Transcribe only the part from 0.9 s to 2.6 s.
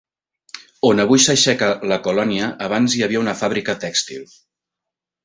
avui s'aixeca la Colònia,